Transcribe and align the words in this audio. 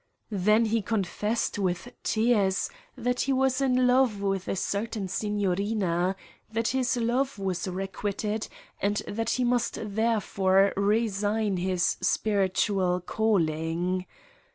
Then 0.33 0.65
he 0.65 0.81
confessed 0.81 1.59
with 1.59 1.87
tears 2.01 2.71
that 2.97 3.19
he 3.21 3.33
was 3.33 3.61
in 3.61 3.85
love 3.85 4.19
with 4.19 4.47
a 4.47 4.55
certain 4.55 5.07
signorina, 5.07 6.15
that 6.51 6.69
his 6.69 6.97
love 6.97 7.37
was 7.37 7.67
requited 7.67 8.47
and 8.81 8.95
that 9.07 9.29
he 9.29 9.43
must 9.43 9.77
therefore 9.79 10.73
resign 10.75 11.57
his 11.57 11.97
spiritual 12.01 12.99
calling. 12.99 14.07